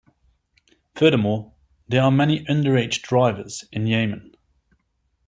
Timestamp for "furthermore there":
0.95-2.01